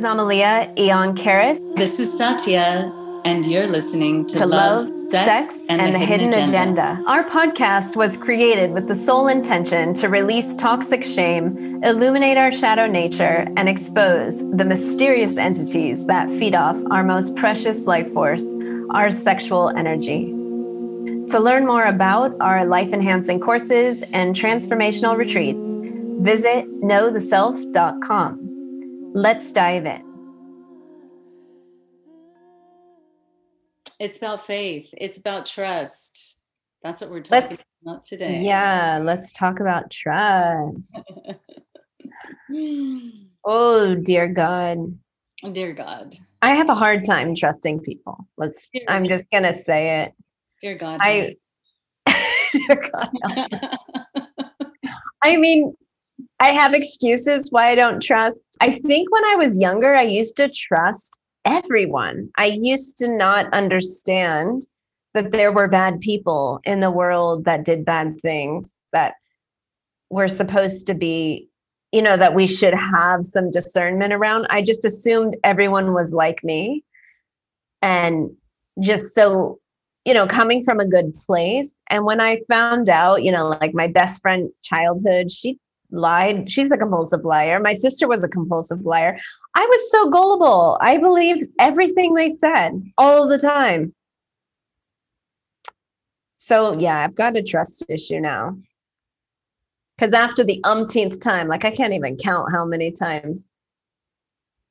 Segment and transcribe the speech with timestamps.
[0.00, 1.58] is Amalia Eon Karis.
[1.76, 2.90] This is Satya,
[3.26, 7.04] and you're listening to, to Love, Love, Sex, Sex, and, the, Hidden, agenda.
[7.06, 12.86] Our podcast was created with the sole intention to release toxic shame, illuminate our shadow
[12.86, 18.54] nature, and expose the mysterious entities that feed off our most precious life force,
[18.94, 20.28] our sexual energy.
[21.28, 25.76] To learn more about our life enhancing courses and transformational retreats,
[26.22, 28.49] visit knowtheself.com.
[29.12, 30.04] Let's dive in.
[33.98, 36.38] It's about faith, it's about trust.
[36.82, 38.40] That's what we're talking Let's- about today.
[38.40, 40.98] Yeah, let's talk about trust.
[43.44, 44.78] Oh, dear God.
[45.52, 46.16] Dear God.
[46.42, 48.26] I have a hard time trusting people.
[48.36, 49.08] Let's, Dear I'm me.
[49.08, 50.12] just going to say it.
[50.60, 50.98] Dear God.
[51.00, 51.36] I,
[52.52, 53.08] dear God.
[55.22, 55.74] I mean,
[56.40, 58.56] I have excuses why I don't trust.
[58.60, 62.30] I think when I was younger, I used to trust everyone.
[62.36, 64.62] I used to not understand
[65.12, 69.14] that there were bad people in the world that did bad things that
[70.08, 71.48] were supposed to be,
[71.92, 74.46] you know, that we should have some discernment around.
[74.48, 76.84] I just assumed everyone was like me.
[77.82, 78.30] And
[78.80, 79.60] just so
[80.06, 81.82] you know, coming from a good place.
[81.90, 85.58] And when I found out, you know, like my best friend childhood, she
[85.92, 86.50] lied.
[86.50, 87.60] She's a compulsive liar.
[87.60, 89.18] My sister was a compulsive liar.
[89.54, 90.78] I was so gullible.
[90.80, 93.94] I believed everything they said all the time.
[96.36, 98.56] So yeah, I've got a trust issue now.
[99.96, 103.52] Because after the umpteenth time, like I can't even count how many times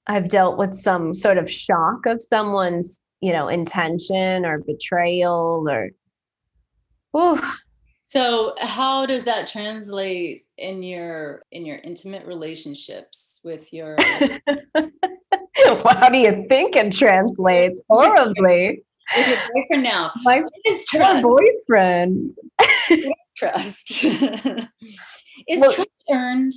[0.07, 5.91] I've dealt with some sort of shock of someone's you know intention or betrayal or
[7.15, 7.39] Ooh,
[8.05, 13.95] so how does that translate in your in your intimate relationships with your
[15.85, 18.83] how do you think it translates horribly
[19.15, 20.11] with your boyfriend now?
[20.23, 21.23] my is trust?
[21.23, 22.31] boyfriend
[23.37, 24.03] trust?
[24.03, 26.53] is Well- trust earned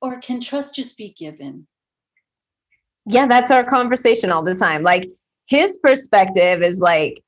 [0.00, 1.66] or can trust just be given?
[3.06, 5.06] yeah that's our conversation all the time like
[5.46, 7.22] his perspective is like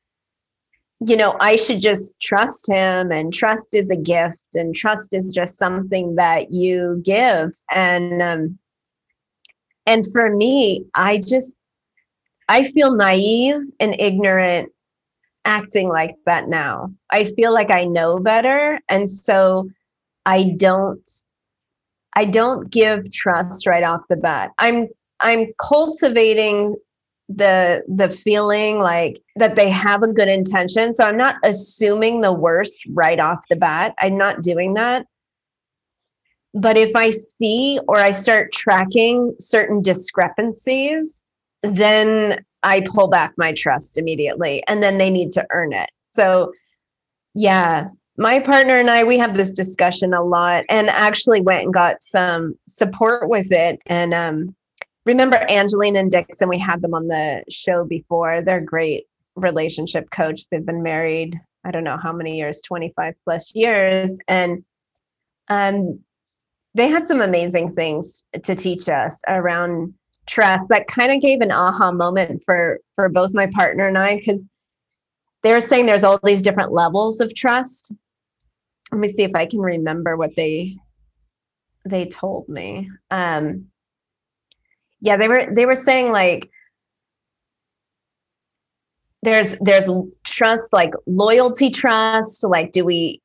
[1.07, 5.33] you know i should just trust him and trust is a gift and trust is
[5.33, 7.51] just something that you give.
[7.71, 8.59] And um
[9.87, 11.59] and for me i just
[12.49, 14.71] i feel naive and ignorant
[15.45, 16.93] acting like that now.
[17.11, 19.71] I feel like i know better and so
[20.27, 21.09] i don't
[22.17, 24.51] i don't give trust right off the bat.
[24.59, 24.89] I'm
[25.21, 26.77] i'm cultivating
[27.29, 30.95] the the feeling like that they have a good intention.
[30.95, 33.95] So i'm not assuming the worst right off the bat.
[33.99, 35.07] I'm not doing that.
[36.55, 41.25] But if i see or i start tracking certain discrepancies
[41.63, 45.91] then i pull back my trust immediately and then they need to earn it.
[46.01, 46.53] So
[47.35, 51.75] yeah my partner and i we have this discussion a lot and actually went and
[51.75, 53.83] got some support with it.
[53.87, 54.55] And um
[55.09, 58.43] remember Angeline and Dixon, we had them on the show before.
[58.43, 60.43] They're great relationship coach.
[60.49, 64.19] They've been married, I don't know how many years, 25 plus years.
[64.29, 64.65] And
[65.49, 66.01] um,
[66.75, 69.95] they had some amazing things to teach us around
[70.27, 74.17] trust that kind of gave an aha moment for for both my partner and I,
[74.17, 74.47] because
[75.43, 77.93] they were saying there's all these different levels of trust.
[78.93, 80.77] Let me see if I can remember what they
[81.87, 82.91] they told me.
[83.11, 83.71] Um,
[85.01, 86.51] yeah they were they were saying like
[89.23, 89.89] there's there's
[90.25, 93.21] trust like loyalty trust like do we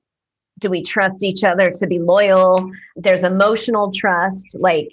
[0.60, 2.72] do we trust each other to be loyal?
[2.96, 4.90] There's emotional trust like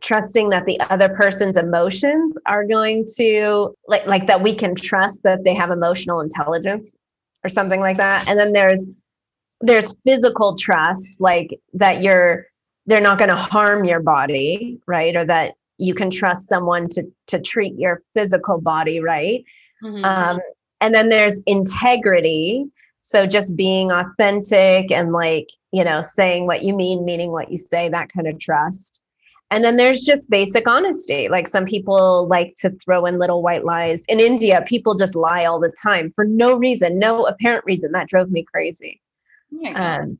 [0.00, 5.22] trusting that the other person's emotions are going to like like that we can trust
[5.24, 6.96] that they have emotional intelligence
[7.44, 8.28] or something like that.
[8.28, 8.86] And then there's
[9.60, 12.46] there's physical trust like that you're
[12.86, 15.14] they're not going to harm your body right?
[15.16, 19.44] Or that you can trust someone to to treat your physical body right.
[19.82, 20.04] Mhm.
[20.04, 20.38] um,
[20.80, 22.66] and then there's integrity.
[23.02, 27.58] So just being authentic and like you know saying what you mean meaning what you
[27.58, 29.02] say that kind of trust.
[29.52, 31.28] And then there's just basic honesty.
[31.28, 34.04] Like some people like to throw in little white lies.
[34.06, 37.92] In india people just lie all the time for no reason no apparent reason.
[37.92, 39.00] That drove me crazy.
[39.64, 40.18] Oh um,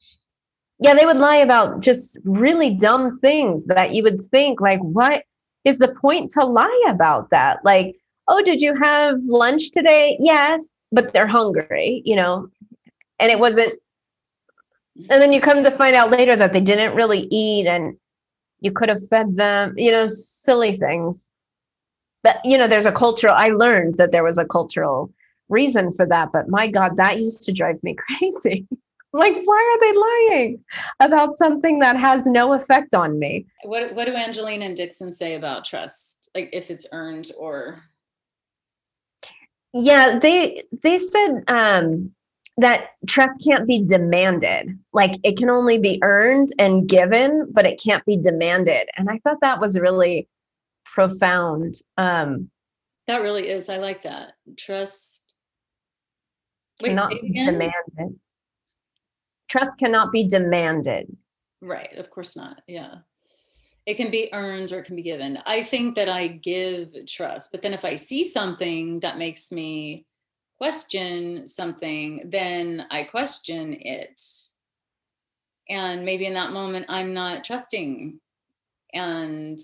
[0.80, 5.24] yeah, they would lie about just really dumb things that you would think, like, what
[5.64, 7.64] is the point to lie about that?
[7.64, 7.96] Like,
[8.28, 10.16] oh, did you have lunch today?
[10.20, 12.48] Yes, but they're hungry, you know,
[13.18, 13.78] and it wasn't.
[14.96, 17.96] And then you come to find out later that they didn't really eat, and
[18.60, 21.30] you could have fed them you know silly things
[22.22, 25.12] but you know there's a cultural i learned that there was a cultural
[25.48, 28.66] reason for that but my god that used to drive me crazy
[29.12, 30.64] like why are they lying
[31.00, 33.46] about something that has no effect on me?
[33.64, 36.30] What what do Angelina and dixon say about trust?
[36.34, 37.82] Like if it's earned or?
[39.72, 42.12] Yeah they they said um
[42.56, 44.78] that trust can't be demanded.
[44.92, 48.88] Like it can only be earned and given but it can't be demanded.
[48.96, 50.28] And i thought that was really
[50.84, 52.50] profound um.
[53.06, 53.68] That really is.
[53.68, 54.34] I like that.
[54.56, 55.24] Trust.
[56.80, 58.18] Wait, cannot be demanded
[59.50, 61.14] trust cannot be demanded.
[61.60, 62.98] Right of course not yeah.
[63.86, 65.38] It can be earned or it can be given.
[65.44, 70.06] I think that i give trust but then if i see something that makes me
[70.58, 74.22] question something then i question it.
[75.68, 78.20] And maybe in that moment i'm not trusting.
[78.94, 79.58] And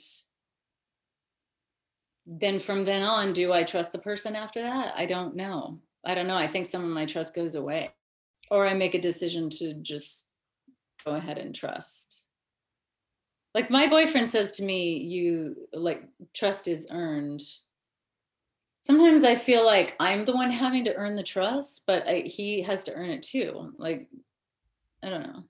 [2.27, 4.93] then from then on do i trust the person after that?
[4.97, 5.81] I don't know.
[6.05, 6.37] I don't know.
[6.37, 7.93] I think some of my trust goes away
[8.51, 10.29] or I make a decision to just
[11.05, 12.27] go ahead and trust.
[13.55, 16.05] Like my boyfriend says to me, you like
[16.35, 17.41] trust is earned.
[18.83, 22.63] Sometimes I feel like I'm the one having to earn the trust, but I, he
[22.63, 23.73] has to earn it too.
[23.79, 24.09] Like,
[25.03, 25.43] I don't know.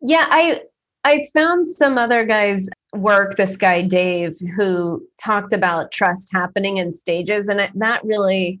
[0.00, 0.60] Yeah, I
[1.04, 3.36] I found some other guys work.
[3.36, 8.60] This guy Dave, who talked about trust happening in stages, and that really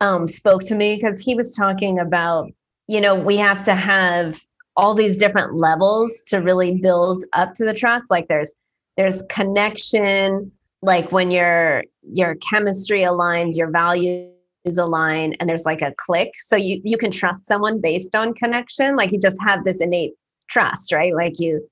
[0.00, 2.50] um, spoke to me because he was talking about
[2.88, 4.40] you know, we have to have
[4.76, 8.10] all these different levels to really build up to the trust.
[8.10, 8.54] Like there's
[8.96, 10.50] there's connection,
[10.82, 14.32] like when your your chemistry aligns, your values
[14.78, 16.32] align, and there's like a click.
[16.36, 18.96] So you you can trust someone based on connection.
[18.96, 20.14] Like you just have this innate
[20.48, 21.14] trust, right?
[21.14, 21.68] Like you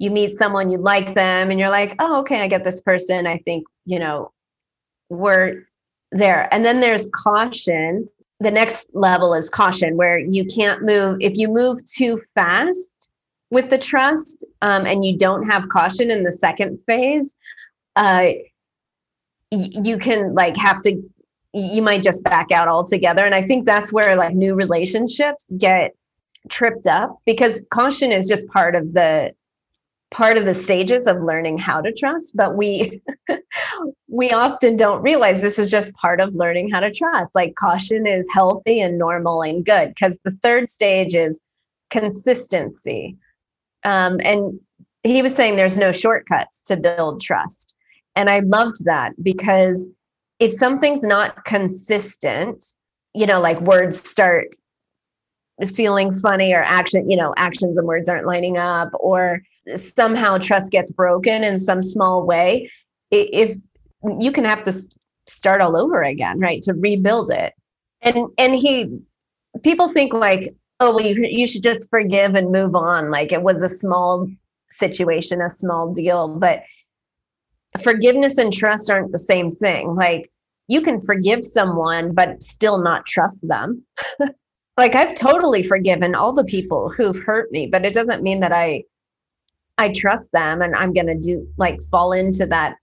[0.00, 3.26] you meet someone, you like them, and you're like, oh, okay, I get this person.
[3.26, 4.32] I think, you know,
[5.10, 5.64] we're
[6.10, 6.48] there.
[6.52, 8.08] And then there's caution,
[8.40, 13.10] the next level is caution where you can't move if you move too fast
[13.50, 17.36] with the trust um, and you don't have caution in the second phase
[17.96, 18.30] uh,
[19.50, 21.02] you can like have to
[21.52, 23.24] you might just back out altogether.
[23.24, 25.94] And i think that's where like new relationships get
[26.48, 29.34] tripped up because caution is just part of the
[30.10, 33.00] part of the stages of learning how to trust but we
[34.10, 37.34] we often don't realize this is just part of learning how to trust.
[37.34, 41.40] Like caution is healthy and normal and good because the third stage is
[41.90, 43.16] consistency.
[43.84, 44.58] Um, and
[45.04, 47.74] he was saying there's no shortcuts to build trust.
[48.16, 49.88] And i loved that because
[50.40, 52.64] if something's not consistent
[53.14, 54.48] you know like words start
[55.66, 59.40] feeling funny or action you know actions and words aren't lining up or
[59.76, 62.70] somehow trust gets broken in some small way
[63.10, 63.56] if
[64.20, 64.72] you can have to
[65.26, 67.54] start all over again right to rebuild it.
[68.02, 68.98] And and he
[69.62, 73.42] people think like oh well you, you should just forgive and move on like it
[73.42, 74.26] was a small
[74.70, 76.62] situation a small deal but
[77.82, 79.94] forgiveness and trust aren't the same thing.
[79.94, 80.30] Like
[80.68, 83.84] you can forgive someone but still not trust them.
[84.80, 88.52] Like I've totally forgiven all the people who've hurt me, but it doesn't mean that
[88.52, 88.84] I
[89.76, 92.76] I trust them and I'm going to do like fall into that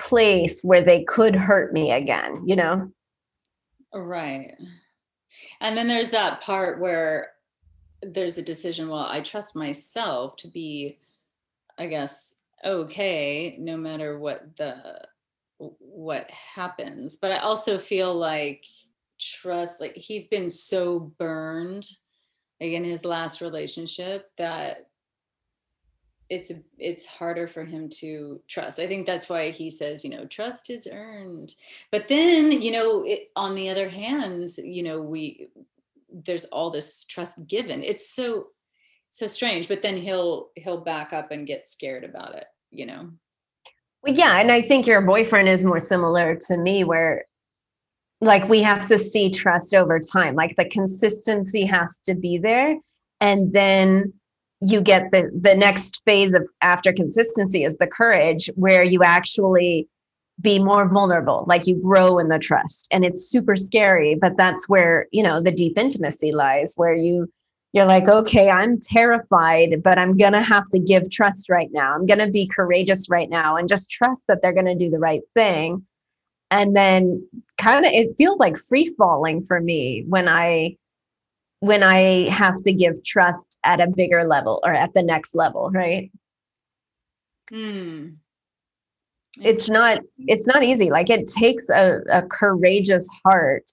[0.00, 2.90] place where they could hurt me again, you know?
[3.94, 4.56] Right.
[5.60, 7.32] And then there's that part where
[8.02, 10.98] there's a decision, well, I trust myself to be
[11.78, 15.00] I guess okay no matter what the
[15.58, 17.16] what happens.
[17.16, 18.64] But I also feel like
[19.18, 21.86] trust like he's been so burned
[22.60, 24.89] like in his last relationship that
[26.30, 28.78] it's it's harder for him to trust.
[28.78, 31.54] I think that's why he says you know trust is earned.
[31.90, 35.48] But then you know it, on the other hand you know we
[36.12, 37.82] there's all this trust given.
[37.82, 38.48] It's so
[39.10, 43.10] so strange but then he'll he'll back up and get scared about it you know?
[44.02, 47.24] Well yeah and i think your boyfriend is more similar to me where
[48.20, 50.34] like we have to see trust over time.
[50.34, 52.76] Like the consistency has to be there
[53.20, 54.12] and then
[54.60, 59.88] you get the the next phase of after consistency is the courage where you actually
[60.40, 62.88] be more vulnerable like you grow in the trust.
[62.90, 67.30] And it's super scary but that's where you know the deep intimacy lies where you
[67.72, 71.94] you're like okay i'm terrified but i'm going to have to give trust right now.
[71.94, 74.90] I'm going to be courageous right now and just trust that they're going to do
[74.90, 75.86] the right thing.
[76.50, 77.24] And then
[77.58, 80.76] kind of it feels like free falling for me when i
[81.60, 85.70] when i have to give trust at a bigger level or at the next level
[85.72, 86.10] right?
[87.50, 88.10] Hmm.
[89.40, 90.90] it's not it's not easy.
[90.90, 93.68] Like it takes a, a courageous heart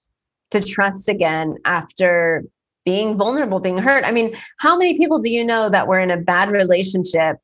[0.50, 2.42] to trust again after
[2.84, 4.04] being vulnerable being hurt.
[4.04, 7.36] I mean how many people do you know that were in a bad relationship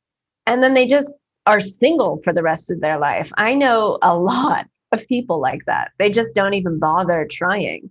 [0.45, 1.13] and then they just
[1.45, 3.31] are single for the rest of their life?
[3.37, 5.91] I know a lot of people like that.
[5.99, 7.89] They just don't even bother trying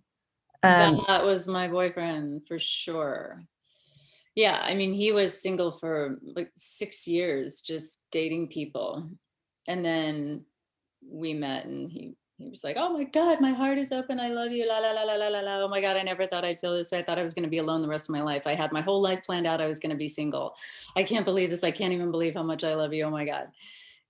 [0.65, 3.43] um, that was my boyfriend for sure
[4.35, 9.09] yeah i mean he was single for like six years just dating people
[9.69, 10.45] and then
[11.09, 14.19] we met and he he was like, "Oh my God, my heart is open.
[14.19, 15.65] I love you." La la la la la la la.
[15.65, 16.99] Oh my God, I never thought I'd feel this way.
[16.99, 18.47] I thought I was going to be alone the rest of my life.
[18.47, 19.61] I had my whole life planned out.
[19.61, 20.57] I was going to be single.
[20.97, 21.63] I can't believe this.
[21.63, 23.05] I can't even believe how much I love you.
[23.05, 23.49] Oh my God,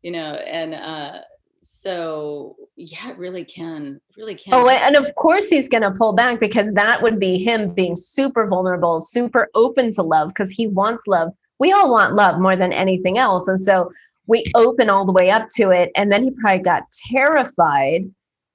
[0.03, 0.35] you know.
[0.35, 1.21] And uh,
[1.65, 4.55] so yeah, it really can, really can.
[4.55, 7.97] Oh, and of course he's going to pull back because that would be him being
[7.97, 11.33] super vulnerable, super open to love because he wants love.
[11.59, 13.91] We all want love more than anything else, and so
[14.27, 18.11] we open all the way up to it and then he probably got terrified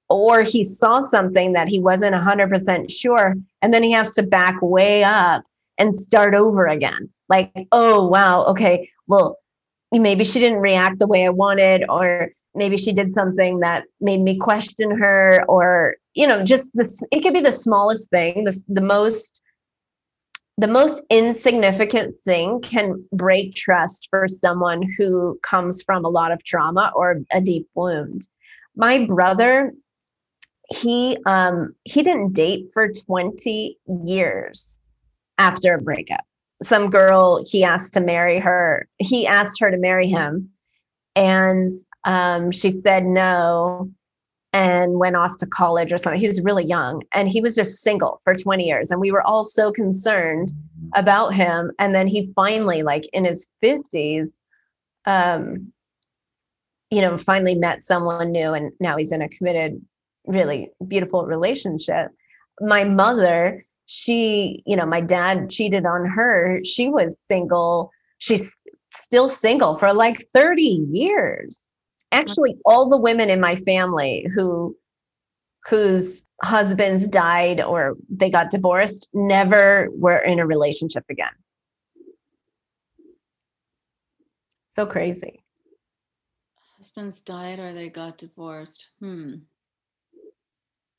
[0.08, 4.60] or he saw something that he wasn't 100% sure and then he has to back
[4.60, 5.44] way up
[5.78, 9.38] and start over again like oh wow okay well
[9.92, 14.20] maybe she didn't react the way i wanted or maybe she did something that made
[14.20, 18.62] me question her or you know just this it could be the smallest thing the,
[18.68, 19.42] the most
[20.60, 26.44] the most insignificant thing can break trust for someone who comes from a lot of
[26.44, 28.28] trauma or a deep wound.
[28.76, 29.72] My brother,
[30.68, 34.78] he um he didn't date for 20 years
[35.38, 36.24] after a breakup.
[36.62, 38.86] Some girl he asked to marry her.
[38.98, 40.50] He asked her to marry him
[41.16, 41.72] and
[42.04, 43.90] um she said no
[44.52, 46.20] and went off to college or something.
[46.20, 48.90] He was really young and he was just single for 20 years.
[48.90, 50.52] And we were all so concerned
[50.94, 51.70] about him.
[51.78, 54.30] And then he finally, like in his 50s,
[55.06, 55.72] um,
[56.90, 59.80] you know, finally met someone new and now he's in a committed,
[60.26, 62.08] really beautiful relationship.
[62.60, 66.60] My mother, she, you know, my dad cheated on her.
[66.62, 67.90] She was single.
[68.18, 68.56] She's
[68.94, 71.66] still single for like 30 years.
[72.12, 74.76] Actually all the women in my family who
[75.68, 81.32] whose husbands died or they got divorced never were in a relationship again.
[84.68, 85.42] So crazy.
[86.76, 88.90] Husbands died or they got divorced.
[89.00, 89.34] Hmm.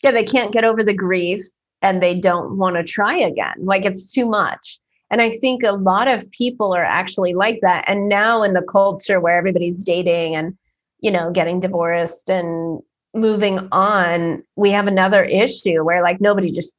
[0.04, 1.42] Yeah they can't get over the grief
[1.82, 5.72] and they don't want to try again like it's too much and i think a
[5.72, 10.36] lot of people are actually like that and now in the culture where everybody's dating
[10.36, 10.58] and
[11.02, 12.80] you know, getting divorced and
[13.14, 16.76] moving on, we have another issue where like nobody just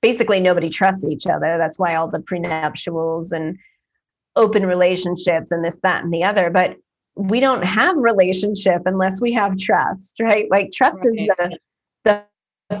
[0.00, 1.58] basically nobody trusts each other.
[1.58, 3.58] That's why all the prenuptials and
[4.36, 6.50] open relationships and this, that, and the other.
[6.50, 6.76] But
[7.16, 10.46] we don't have relationship unless we have trust, right?
[10.50, 11.08] Like trust right.
[11.08, 11.58] is the
[12.04, 12.24] the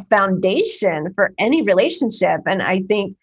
[0.08, 2.40] foundation for any relationship.
[2.46, 3.16] And I think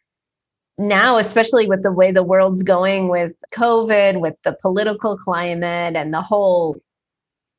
[0.78, 6.14] now, especially with the way the world's going with COVID, with the political climate and
[6.14, 6.78] the whole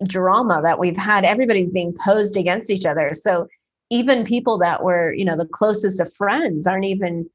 [0.04, 3.12] drama that we've had everybody's being posed against each other.
[3.14, 3.46] So
[3.88, 7.30] even people that were you know the closest of friends aren't even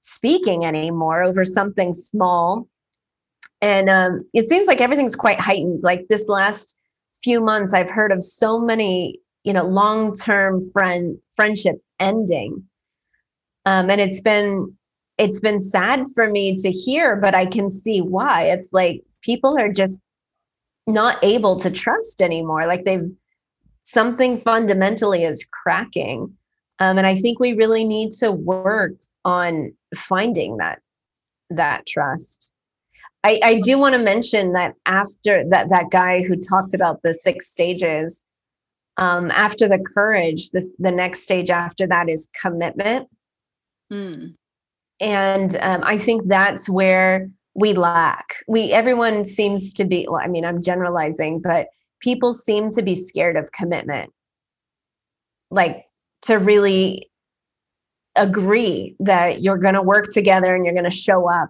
[0.00, 2.66] speaking anymore over something small.
[3.62, 5.82] And um, it seems like everything's quite heightened.
[5.82, 6.76] Like this last
[7.22, 12.62] few months i've heard of so many you know long-term friend friendships ending
[13.66, 14.74] um, and it's been
[15.18, 19.58] it's been sad for me to hear but i can see why it's like people
[19.58, 20.00] are just
[20.86, 22.66] not able to trust anymore.
[22.66, 23.10] Like they've
[23.82, 26.34] something fundamentally is cracking.
[26.78, 28.92] Um, and I think we really need to work
[29.24, 30.80] on finding that
[31.50, 32.50] that trust.
[33.22, 37.12] I, I do want to mention that after that that guy who talked about the
[37.12, 38.24] six stages,
[39.00, 43.08] um, after the courage, this the next stage after that is commitment.
[43.92, 44.34] Mm.
[45.00, 48.36] And um, I think that's where we lack.
[48.46, 51.68] We everyone seems to be well, I mean, I'm generalizing, but
[52.00, 54.12] people seem to be scared of commitment.
[55.50, 55.86] Like
[56.22, 57.10] to really
[58.16, 61.48] agree that you're going to work together and you're going to show up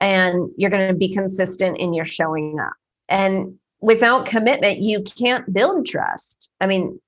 [0.00, 2.74] and you're going to be consistent in your showing up.
[3.08, 6.50] And without commitment, you can't build trust.
[6.60, 7.00] I mean,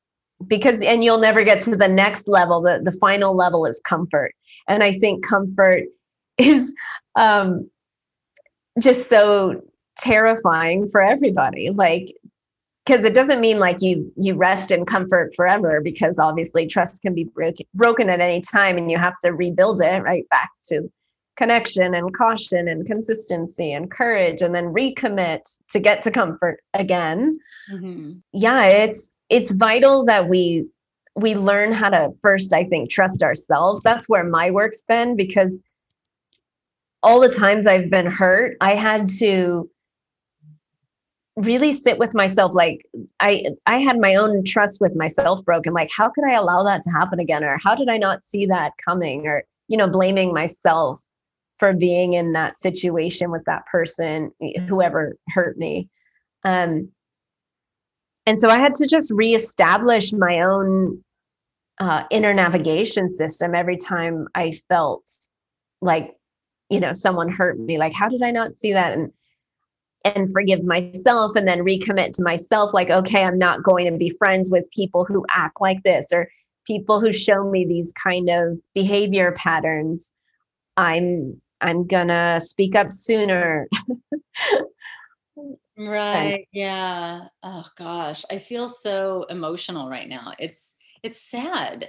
[0.47, 2.61] because and you'll never get to the next level.
[2.63, 4.35] The the final level is comfort.
[4.69, 5.85] And I think comfort
[6.39, 6.75] is
[7.17, 7.69] um
[8.81, 9.61] just so
[9.99, 12.07] terrifying for everybody like
[12.87, 17.15] because it doesn't mean like you you rest in comfort forever because obviously trust can
[17.15, 20.91] be broken broken at any time and you have to rebuild it right back to
[21.37, 27.39] connection and caution and consistency and courage and then recommit to get to comfort again.
[27.73, 28.13] Mm-hmm.
[28.33, 30.67] yeah it's it's vital that we
[31.15, 33.83] we learn how to first i think trust ourselves.
[33.83, 35.63] That's where my work's been because
[37.03, 39.71] all the times i've been hurt i had to
[41.37, 42.85] really sit with myself like
[43.21, 46.83] i i had my own trust with myself broken like how could i allow that
[46.83, 47.43] to happen again?
[47.45, 49.27] Or how did i not see that coming?
[49.27, 51.03] Or you know blaming myself
[51.61, 54.33] for being in that situation with that person
[54.67, 55.89] whoever hurt me.
[56.43, 56.91] Um
[58.27, 61.03] and so i had to just reestablish my own
[61.79, 65.09] uh, inner navigation system every time i felt
[65.81, 66.15] like
[66.69, 68.93] you know someone hurt me like how did i not see that?
[68.93, 69.11] And
[70.05, 74.11] and forgive myself and then recommit to myself like okay i'm not going to be
[74.11, 76.29] friends with people who act like this or
[76.71, 80.13] people who show me these kind of behavior patterns.
[80.77, 83.69] I'm i'm gonna speak up sooner.
[85.77, 87.29] Right yeah.
[87.43, 90.35] Oh gosh i feel so emotional right now.
[90.39, 91.89] It's it's sad.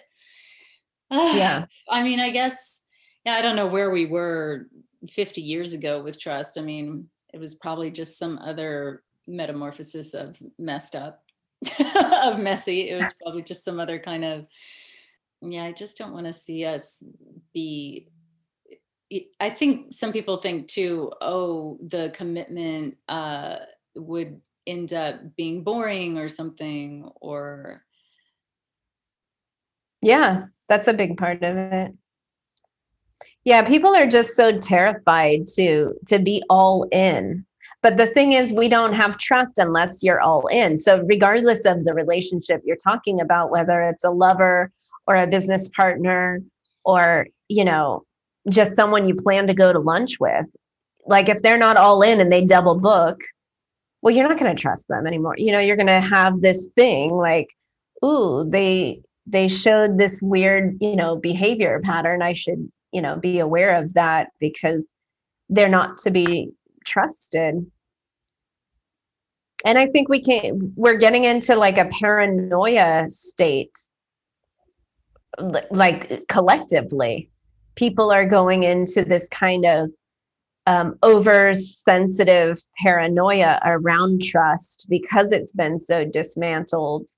[1.09, 1.65] Yeah.
[1.89, 2.83] I mean i guess
[3.25, 4.67] yeah i don't know where we were
[5.09, 6.57] 50 years ago with trust.
[6.57, 11.23] I mean it was probably just some other metamorphosis of messed up
[12.23, 12.89] of messy.
[12.89, 14.47] It was probably just some other kind of
[15.41, 17.03] yeah i just don't want to see us
[17.53, 18.07] be
[19.39, 23.57] i think some people think too oh the commitment uh
[23.95, 27.83] would end up being boring or something or
[30.01, 31.93] yeah that's a big part of it
[33.43, 37.45] yeah, people are just so terrified to to be all in.
[37.81, 40.77] But the thing is we don't have trust unless you're all in.
[40.77, 44.71] So regardless of the relationship you're talking about whether it's a lover
[45.07, 46.41] or a business partner
[46.85, 48.05] or, you know,
[48.49, 50.45] just someone you plan to go to lunch with,
[51.05, 53.19] like if they're not all in and they double book,
[54.01, 55.35] well you're not going to trust them anymore.
[55.37, 57.47] You know, you're going to have this thing like
[58.03, 62.21] ooh, they they showed this weird, you know, behavior pattern.
[62.21, 64.87] I should you know be aware of that because
[65.49, 66.51] they're not to be
[66.85, 67.65] trusted
[69.65, 73.75] and i think we can we're getting into like a paranoia state
[75.71, 77.29] like collectively
[77.75, 79.89] people are going into this kind of
[80.67, 87.09] um, oversensitive paranoia around trust because it's been so dismantled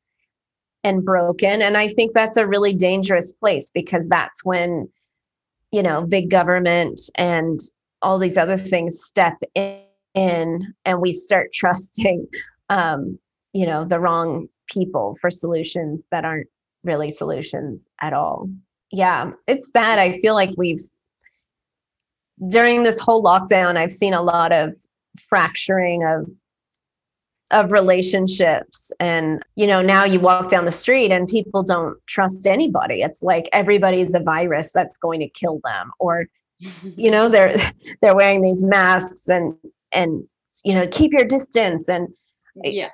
[0.83, 1.61] and broken.
[1.61, 4.89] And i think that's a really dangerous place because that's when
[5.73, 7.59] you know big government and
[8.01, 9.81] all these other things step in
[10.15, 12.27] and we start trusting
[12.69, 13.19] um,
[13.53, 16.47] you know the wrong people for solutions that aren't
[16.83, 18.49] really solutions at all
[18.93, 19.99] yeah it's sad.
[19.99, 20.81] I feel like we've
[22.49, 24.73] during this whole lockdown i've seen a lot of
[25.19, 26.25] fracturing of
[27.53, 28.91] of relationships.
[28.99, 33.01] And you know now you walk down the street and people don't trust anybody.
[33.01, 36.27] It's like everybody's a virus that's going to kill them or
[36.83, 37.55] you know they're
[38.01, 39.55] they're wearing these masks and
[39.93, 40.23] and
[40.65, 41.87] you know keep your distance.
[41.87, 42.09] And
[42.63, 42.89] yeah.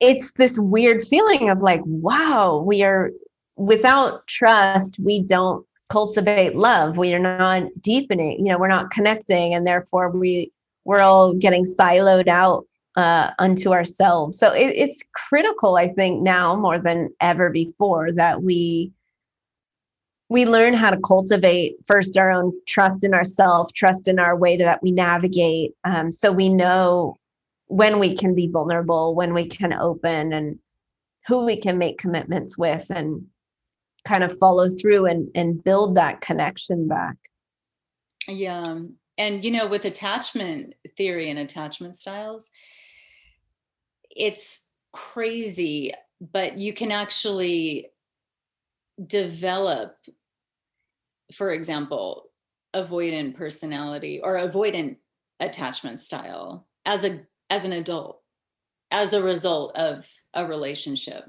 [0.00, 3.10] it's this weird feeling of like wow we are
[3.56, 9.54] without trust we don't cultivate love we are not deepening you know we're not connecting
[9.54, 10.50] and therefore we
[10.84, 14.38] we're all getting siloed out uh, unto ourselves.
[14.38, 18.92] So it, it's critical, I think, now more than ever before that we
[20.30, 24.56] we learn how to cultivate first our own trust in ourselves, trust in our way
[24.56, 27.14] that we navigate, um, so we know
[27.66, 30.58] when we can be vulnerable, when we can open, and
[31.26, 33.26] who we can make commitments with, and
[34.04, 37.16] kind of follow through and and build that connection back.
[38.28, 38.80] Yeah.
[39.16, 42.50] And you know, with attachment theory and attachment styles,
[44.10, 44.60] it's
[44.92, 47.90] crazy, but you can actually
[49.04, 49.96] develop,
[51.32, 52.24] for example,
[52.74, 54.96] avoidant personality or avoidant
[55.40, 58.20] attachment style as a as an adult
[58.90, 61.24] as a result of a relationship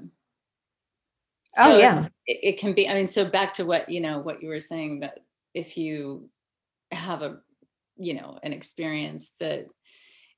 [1.58, 4.18] oh so yeah it, it, can be i mean so back to what you know
[4.18, 5.18] what you were saying that
[5.54, 6.28] if you
[6.92, 7.38] have a
[7.96, 9.66] you know an experience that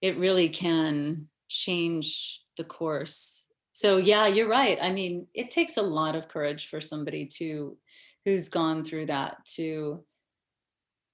[0.01, 3.47] it really can change the course.
[3.73, 4.79] So yeah, you're right.
[4.81, 7.77] I mean, it takes a lot of courage for somebody to
[8.25, 10.05] who's gone through that to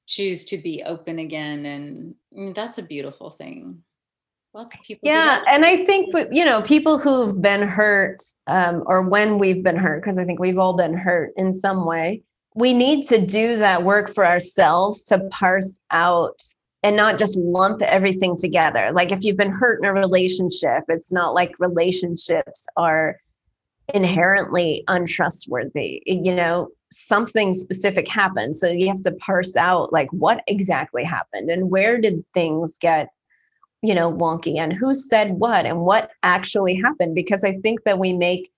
[0.07, 3.83] choose to be open again and mm, that's a beautiful thing
[4.55, 9.03] lots of people yeah and i think you know people who've been hurt um, or
[9.03, 12.23] when we've been hurt because i think we've all been hurt in some way
[12.55, 16.41] we need to do that work for ourselves to parse out
[16.85, 18.91] and not just lump everything together.
[18.93, 23.19] Like if you've been hurt in a relationship, it's not like relationships are
[23.93, 26.03] inherently untrustworthy.
[26.07, 28.55] You know, something specific happened.
[28.55, 33.09] So you have to parse out like what exactly happened and where did things get,
[33.85, 37.15] you know, wonky and who said what and what actually happened.
[37.15, 38.51] Because I think that we make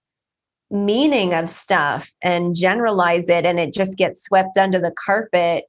[0.71, 5.65] meaning of stuff and generalize it and it just gets swept under the carpet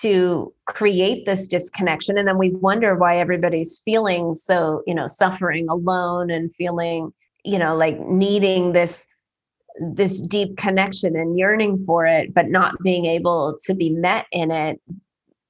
[0.00, 5.68] to create this disconnection and then we wonder why everybody's feeling so you know suffering
[5.68, 7.12] alone and feeling
[7.44, 9.06] you know like needing this
[9.94, 14.50] this deep connection and yearning for it but not being able to be met in
[14.50, 14.80] it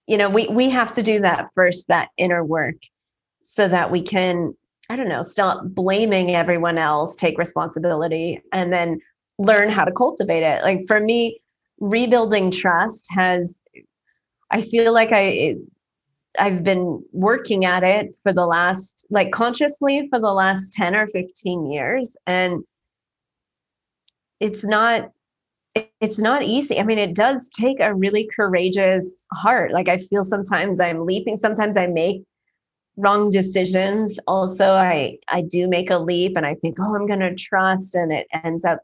[0.08, 2.74] you know we we have to do that first that inner work
[3.42, 4.54] so that we can
[4.90, 8.98] i don't know stop blaming everyone else take responsibility and then
[9.38, 11.40] learn how to cultivate it like for me
[11.80, 13.62] rebuilding trust has
[14.50, 15.54] i feel like i
[16.38, 21.06] I've been working at it for the last, like consciously for the last 10 or
[21.08, 22.16] 15 years.
[22.26, 22.64] And
[24.40, 25.10] it's not,
[26.00, 26.78] it's not easy.
[26.78, 29.72] I mean, it does take a really courageous heart.
[29.72, 32.22] Like I feel sometimes I'm leaping, sometimes I make
[32.96, 34.18] wrong decisions.
[34.26, 37.94] Also, I, I do make a leap and I think, oh, I'm going to trust.
[37.94, 38.80] And it ends up,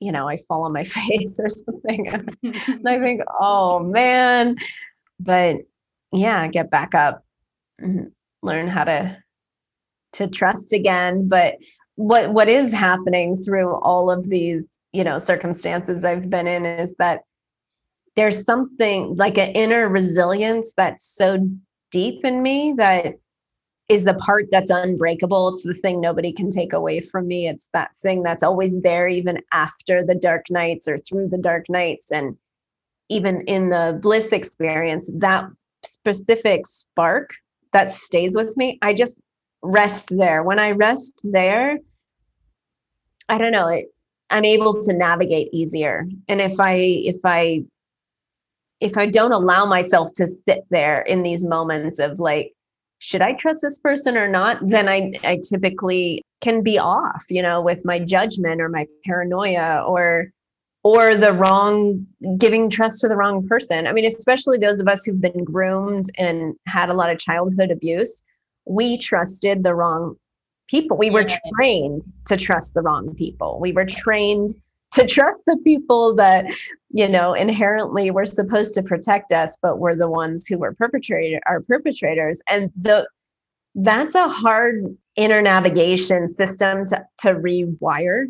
[0.00, 2.08] you know, I fall on my face or something.
[2.08, 4.56] and I think, oh man,
[5.20, 5.58] but
[6.12, 7.24] yeah get back up
[8.42, 9.16] learn how to
[10.12, 11.56] to trust again but
[11.96, 16.94] what what is happening through all of these you know circumstances i've been in is
[16.98, 17.22] that
[18.14, 21.38] there's something like an inner resilience that's so
[21.90, 23.14] deep in me that
[23.92, 27.68] is the part that's unbreakable it's the thing nobody can take away from me it's
[27.72, 32.10] that thing that's always there even after the dark nights or through the dark nights
[32.10, 32.36] and
[33.08, 35.44] even in the bliss experience that
[35.84, 37.34] specific spark
[37.72, 39.20] that stays with me, I just
[39.62, 40.42] rest there.
[40.42, 41.78] When I rest there,
[43.28, 43.86] I don't know, it,
[44.30, 46.06] I'm able to navigate easier.
[46.28, 47.64] And if I if I
[48.80, 52.52] if I don't allow myself to sit there in these moments of like,
[53.02, 54.58] should I trust this person or not?
[54.62, 59.84] Then I I typically can be off, you know, with my judgment or my paranoia
[59.84, 60.30] or
[60.84, 62.06] or the wrong
[62.38, 63.88] giving trust to the wrong person.
[63.88, 67.72] I mean, especially those of us who've been groomed and had a lot of childhood
[67.72, 68.22] abuse,
[68.66, 70.14] we trusted the wrong
[70.68, 70.96] people.
[70.96, 73.58] We were trained to trust the wrong people.
[73.60, 74.50] We were trained
[74.92, 76.46] to trust the people that,
[76.90, 81.40] you know, inherently were supposed to protect us, but were the ones who were perpetrator
[81.46, 82.40] our perpetrators.
[82.48, 83.08] And the
[83.74, 84.84] that's a hard
[85.16, 88.26] inner navigation system to, to rewire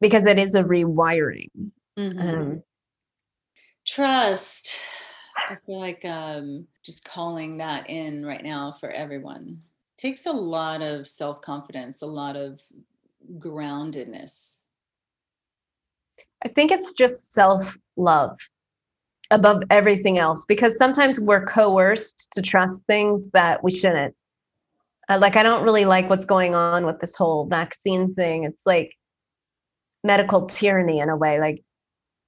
[0.00, 1.50] because it is a rewiring.
[1.98, 2.18] Mm-hmm.
[2.18, 2.62] Um,
[3.86, 4.76] Trust.
[5.48, 9.62] I feel like um, just calling that in right now for everyone
[9.96, 12.60] takes a lot of self confidence, a lot of
[13.38, 14.62] groundedness.
[16.44, 18.38] I think it's just self love
[19.30, 24.14] above everything else because sometimes we're coerced to trust things that we shouldn't.
[25.08, 28.44] Uh, like, I don't really like what's going on with this whole vaccine thing.
[28.44, 28.92] It's like,
[30.06, 31.62] medical tyranny in a way like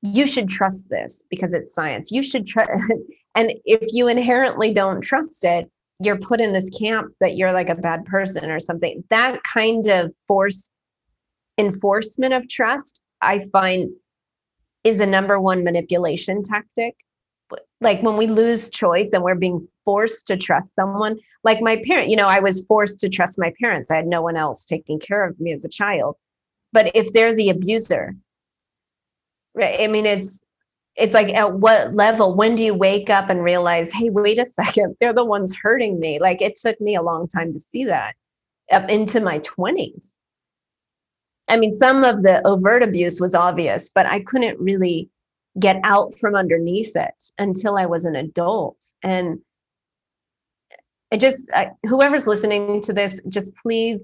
[0.03, 2.71] you should trust this because it's science you should trust
[3.35, 7.69] and if you inherently don't trust it you're put in this camp that you're like
[7.69, 10.71] a bad person or something that kind of force
[11.57, 13.91] enforcement of trust i find
[14.85, 16.97] is a number one manipulation tactic.
[17.81, 22.09] Like when we lose choice and we're being forced to trust someone like my parent
[22.09, 23.91] you know i was forced to trust my parents.
[23.91, 26.17] I had no one else taking care of me as a child.
[26.73, 28.15] But if they're the abuser
[29.55, 30.41] right i mean it's
[30.97, 34.45] it's like at what level when do you wake up and realize hey wait a
[34.45, 36.19] second they're the ones hurting me.
[36.19, 38.15] Like it took me a long time to see that
[38.71, 40.18] up into my 20s
[41.49, 45.09] i mean some of the overt abuse was obvious but i couldn't really
[45.59, 48.85] get out from underneath it until i was an adult.
[49.03, 49.41] And
[51.11, 54.01] it just I, whoever's listening to this just please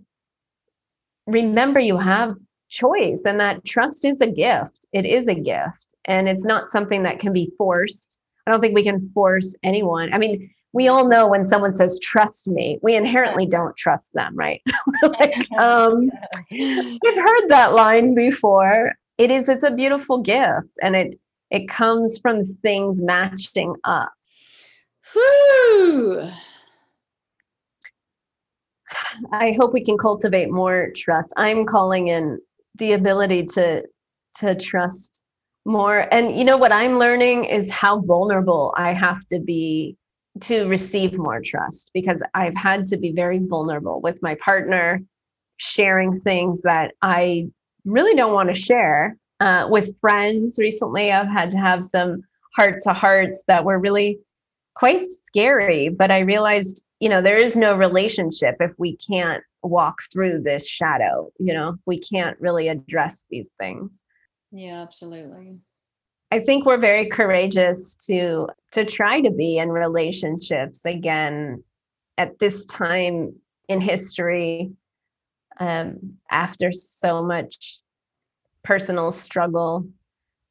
[1.26, 2.37] remember you have
[2.68, 4.87] choice and that trust is a gift.
[4.92, 8.18] It is a gift and it's not something that can be forced.
[8.46, 10.12] I don't think we can force anyone.
[10.12, 14.37] I mean we all know when someone says trust me we inherently don't trust them
[14.37, 14.62] right
[15.02, 16.10] like um
[16.52, 21.18] i've heard that line before it is it's a beautiful gift and it
[21.50, 24.12] it comes from things matching up
[25.12, 26.28] Whew.
[29.32, 31.32] I hope we can cultivate more trust.
[31.37, 32.40] I'm calling in
[32.76, 33.84] the ability to
[34.37, 35.22] to trust
[35.64, 39.96] more and you know what i'm learning is how vulnerable i have to be
[40.40, 45.01] to receive more trust because i've had to be very vulnerable with my partner
[45.59, 47.47] sharing things that i
[47.85, 51.12] really don't want to share uh, with friends recently.
[51.12, 52.23] I've had to have some
[52.57, 54.20] heart to hearts that were really
[54.77, 59.97] quite scary but i realized you know there is no relationship if we can't walk
[60.12, 64.05] through this shadow you know we can't really address these things.
[64.51, 65.59] Yeah absolutely
[66.35, 71.62] i think we're very courageous to to try to be in relationships again
[72.18, 73.35] at this time
[73.68, 74.70] in history
[75.61, 75.97] um,
[76.31, 77.81] after so much
[78.62, 79.87] personal struggle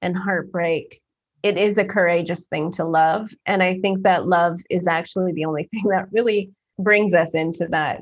[0.02, 1.02] and heartbreak
[1.43, 3.30] it is a courageous thing to love.
[3.46, 7.67] And I think that love is actually the only thing that really brings us into
[7.67, 8.02] that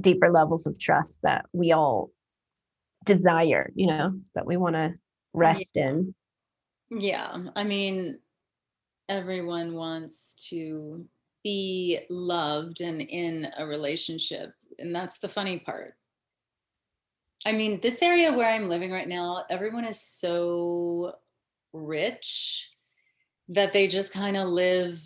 [0.00, 2.10] deeper levels of trust that we all
[3.04, 4.94] desire, you know, that we want to
[5.34, 6.14] rest in.
[6.90, 7.36] Yeah.
[7.54, 8.18] I mean,
[9.08, 11.04] everyone wants to
[11.44, 14.52] be loved and in a relationship.
[14.78, 15.94] And that's the funny part.
[17.46, 21.14] I mean, this area where I'm living right now, everyone is so
[21.72, 22.70] rich
[23.48, 25.00] that they just kind of live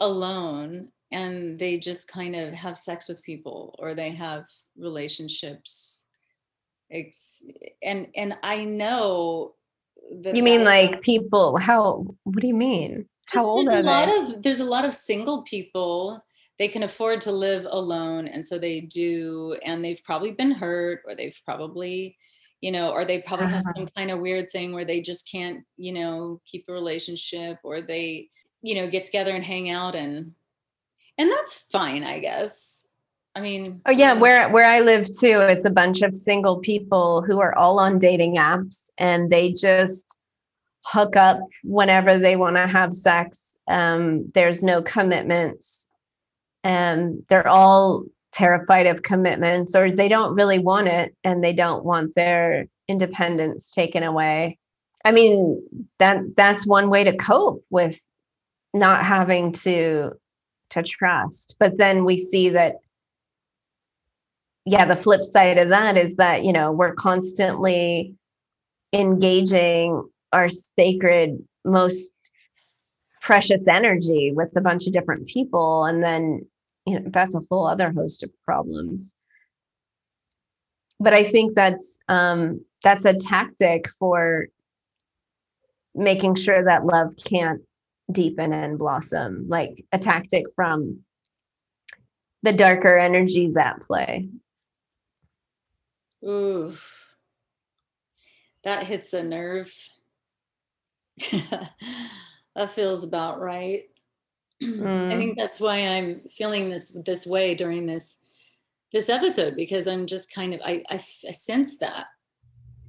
[0.00, 4.44] alone and they just kind of have sex with people or they have
[4.76, 6.04] relationships
[6.88, 7.44] it's,
[7.82, 9.54] and and i know
[10.34, 14.08] you mean like people how what do you mean how old are a they lot
[14.08, 16.22] of there's a lot of single people
[16.58, 21.02] they can afford to live alone and so they do and they've probably been hurt
[21.06, 22.16] or they've probably
[22.60, 23.72] you know, or they probably have uh-huh.
[23.76, 27.80] some kind of weird thing where they just can't, you know, keep a relationship or
[27.80, 28.28] they,
[28.62, 30.32] you know, get together and hang out and
[31.18, 32.88] and that's fine, I guess.
[33.34, 37.22] I mean, oh yeah, where where I live too, it's a bunch of single people
[37.22, 40.18] who are all on dating apps and they just
[40.84, 43.58] hook up whenever they want to have sex.
[43.68, 45.86] Um, there's no commitments.
[46.64, 51.52] and um, they're all terrified of commitments or they don't really want it and they
[51.52, 54.58] don't want their independence taken away
[55.04, 55.60] i mean
[55.98, 58.00] that that's one way to cope with
[58.72, 60.10] not having to
[60.70, 62.76] to trust but then we see that
[64.70, 68.14] yeah the flip side of that is that you know we're constantly
[68.92, 72.12] engaging our sacred most
[73.20, 76.40] precious energy with a bunch of different people and then
[76.86, 79.14] you know, that's a whole other host of problems.
[80.98, 84.46] But I think that's um, that's a tactic for
[85.94, 87.60] making sure that love can't
[88.12, 91.00] deepen and blossom, like a tactic from
[92.42, 94.28] the darker energies at play.
[96.24, 96.76] Ooh,
[98.64, 99.72] that hits a nerve.
[101.30, 103.84] that feels about right.
[104.62, 105.12] Mm.
[105.12, 108.18] I think that's why I'm feeling this this way during this
[108.92, 112.06] this episode because I'm just kind of I, I, I sense that,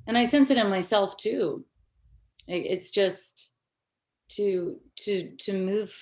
[0.08, 1.64] and I sense it in myself too.
[2.48, 3.54] It's just
[4.32, 5.96] to to to move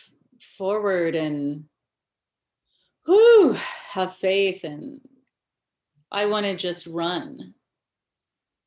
[0.58, 1.66] forward and
[3.08, 3.54] whoo,
[3.92, 5.02] have faith and
[6.12, 7.54] I want to just run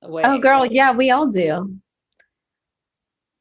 [0.03, 0.23] away.
[0.25, 1.77] Oh, girl, yeah, we all do.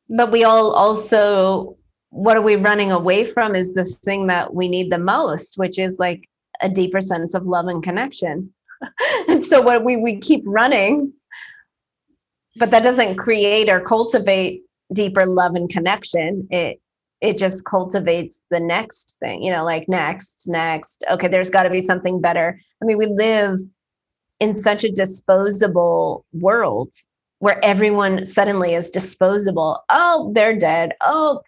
[0.09, 1.77] But we all also
[2.11, 5.79] what are we running away from is the thing that we need the most, which
[5.79, 6.27] is like
[6.61, 8.53] a deeper sense of love and connection.
[9.27, 11.13] and so what we we keep running,
[12.57, 14.61] but that doesn't create or cultivate
[14.93, 16.47] deeper love and connection.
[16.51, 16.81] It
[17.21, 21.05] it just cultivates the next thing, you know, like next, next.
[21.09, 22.59] Okay, there's got to be something better.
[22.81, 23.59] I mean, we live
[24.41, 26.91] in such a disposable world
[27.39, 29.83] where everyone suddenly is disposable.
[29.89, 30.93] Oh, they're dead.
[30.99, 31.41] Oh,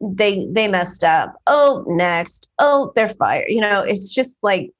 [0.00, 1.34] they they messed up.
[1.48, 2.48] Oh next.
[2.60, 3.46] Oh they're fired.
[3.48, 4.70] You know it's just like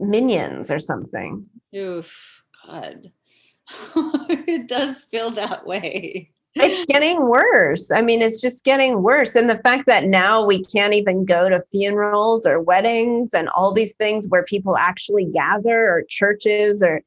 [0.00, 1.46] minions or something.
[1.74, 2.42] Oof.
[2.66, 3.12] God.
[4.44, 9.48] It does feel that way it's getting worse i mean it's just getting worse and
[9.48, 13.94] the fact that now we can't even go to funerals or weddings and all these
[13.94, 17.00] things where people actually gather or churches or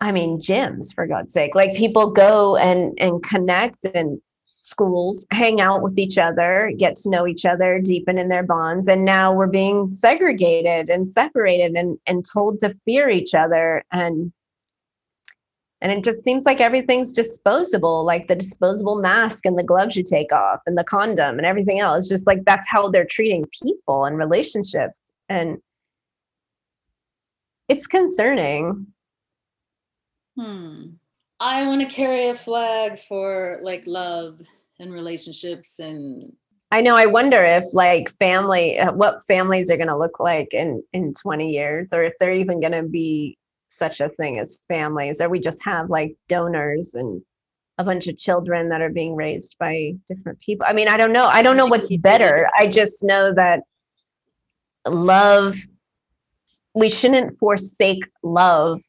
[0.00, 4.20] i mean gyms for god's sake like people go and and connect and
[4.64, 8.88] schools hang out with each other, get to know each other, deepen in their bonds.
[8.88, 13.84] And now we're being segregated and separated and, and told to fear each other.
[13.92, 14.32] And
[15.84, 20.02] and it just seems like everything's disposable, like the disposable mask and the gloves you
[20.02, 22.08] take off and the condom and everything else.
[22.08, 25.12] Just like that's how they're treating people and relationships.
[25.28, 25.58] And
[27.68, 28.86] it's concerning.
[30.38, 30.84] Hmm.
[31.38, 34.40] I want to carry a flag for like love
[34.80, 36.32] and relationships and
[36.70, 40.54] I know I wonder if like family uh, what families are going to look like
[40.54, 43.36] in in 20 years or if they're even going to be
[43.76, 47.22] such a thing as families or we just have like donors and
[47.78, 50.64] a bunch of children that are being raised by different people.
[50.68, 51.26] I mean, I don't know.
[51.26, 52.48] I don't know what's better.
[52.58, 53.64] I just know that
[54.86, 55.56] love
[56.74, 58.82] we shouldn't forsake love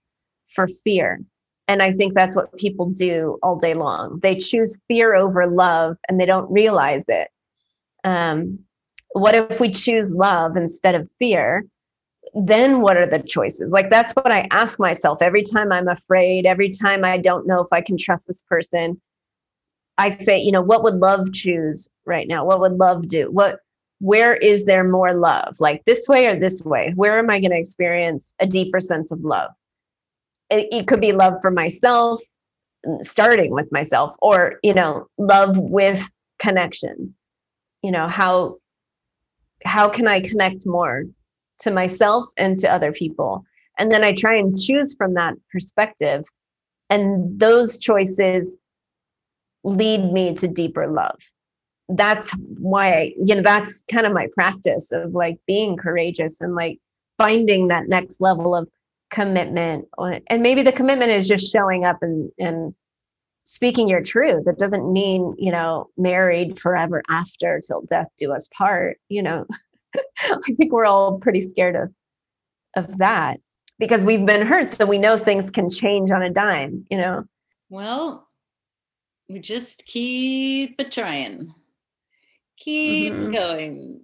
[0.48, 1.22] for fear.
[1.68, 4.20] And I think that's what people do all day long.
[4.22, 7.30] They choose fear over love and they don't realize it.
[8.04, 8.60] Um,
[9.14, 11.66] what if we choose love instead of fear?
[12.36, 13.72] Then what are the choices?
[13.72, 17.62] Like, that's what I ask myself every time I'm afraid, every time I don't know
[17.62, 19.02] if I can trust this person.
[19.98, 22.44] I say, you know, what would love choose right now?
[22.44, 23.32] What would love do?
[23.32, 23.60] What,
[24.00, 25.56] where is there more love?
[25.62, 26.92] Like this way or this way?
[26.96, 29.52] Where am I going to experience a deeper sense of love?
[30.50, 32.22] it, it could be love for myself
[32.86, 36.08] mm, starting with myself or you know love with
[36.40, 37.14] connection
[37.82, 38.58] you know how
[39.64, 41.04] how can i connect more
[41.60, 43.44] to myself and to other people.
[43.78, 46.24] And then i try and choose from that perspective.
[46.90, 48.58] And those choices
[49.64, 51.20] lead me to deeper love.
[51.90, 56.56] That's why I, you know that's kind of my practice of like being courageous and
[56.56, 56.80] like
[57.18, 58.68] finding that next level of
[59.12, 59.88] commitment
[60.28, 62.74] and maybe the commitment is just showing up and and
[63.44, 64.48] speaking your truth.
[64.48, 69.46] It doesn't mean you know married forever after till death do us part you know
[70.20, 71.92] i think we're all pretty scared of
[72.76, 73.40] of that
[73.80, 77.24] because we've been hurt so we know things can change on a dime you know
[77.70, 78.28] well
[79.30, 81.54] we just keep a trying
[82.58, 83.32] keep mm-hmm.
[83.32, 84.02] going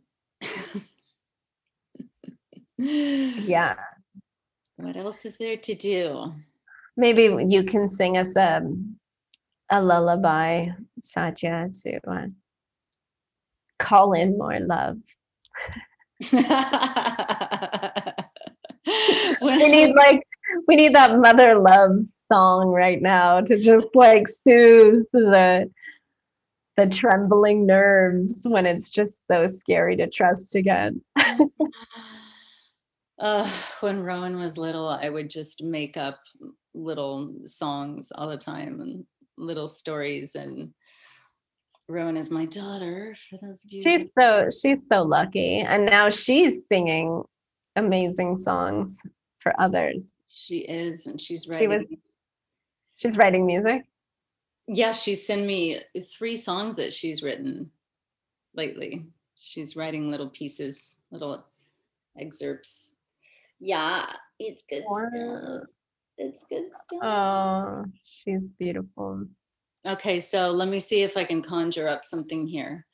[2.78, 3.76] yeah
[4.82, 6.34] what else is there to do?
[6.98, 8.96] Maybe you can sing us a, um,
[9.70, 10.70] a lullaby,
[11.02, 12.26] Satya, to uh,
[13.80, 14.98] call in more love.
[19.42, 20.22] we need like
[20.68, 25.70] we need that mother love song right now to just like soothe the
[26.78, 31.02] the trembling nerves when it's just so scary to trust again.
[33.20, 33.50] uh,
[33.82, 36.20] when Rowan was little, I would just make up
[36.74, 39.06] little songs all the time and
[39.38, 40.36] little stories.
[40.36, 40.74] And
[41.92, 43.16] Rowan is my daughter.
[43.30, 47.24] For those of you, she's so she's so lucky, and now she's singing
[47.76, 49.00] amazing songs
[49.40, 50.20] for others.
[50.30, 51.72] She is, and she's writing.
[51.72, 51.86] She was,
[52.96, 53.84] she's writing music.
[54.68, 55.82] Yeah, she's sent me
[56.18, 57.72] three songs that she's written
[58.56, 59.06] lately.
[59.36, 61.44] She's writing little pieces, little
[62.18, 62.94] excerpts
[63.62, 64.08] yeah,
[64.40, 65.62] it's good stuff.
[66.18, 67.00] It's good stuff.
[67.04, 69.26] Oh, she's beautiful.
[69.84, 72.86] Okay, so let me see if I can conjure up something here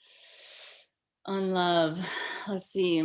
[1.25, 1.99] on love.
[2.47, 3.03] Let's see.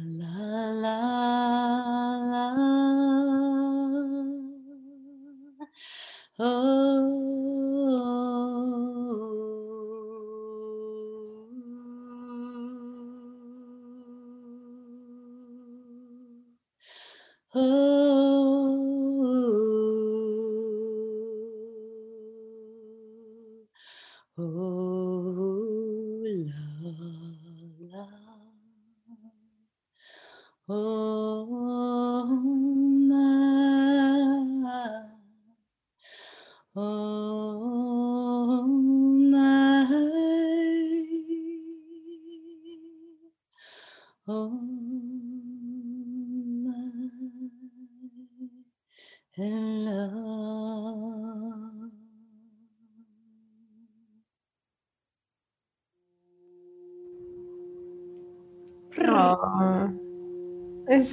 [0.00, 1.99] la la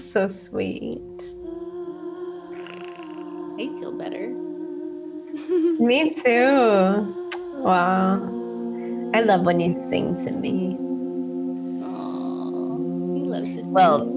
[0.08, 1.02] so sweet.
[3.60, 4.30] I feel better.
[5.80, 7.14] me too.
[7.58, 8.22] Wow.
[9.14, 10.78] I love when you sing to me.
[11.84, 14.14] Aww, he loves to well,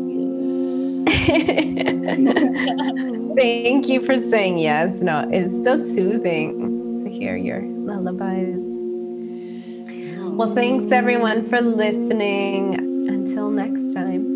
[3.38, 5.00] Thank you for saying yes.
[5.00, 8.76] No, it's so soothing to hear your lullabies.
[10.36, 12.74] Well, thanks everyone for listening.
[13.08, 14.29] Until next time.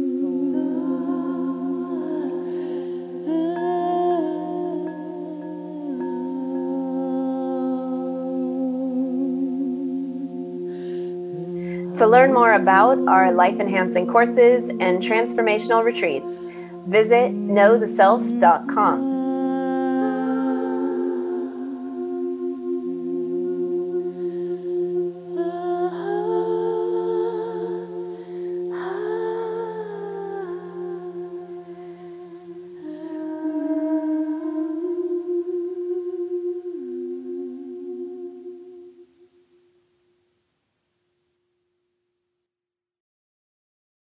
[11.96, 16.42] To learn more about our life enhancing courses and transformational retreats,
[16.86, 19.23] visit knowtheself.com.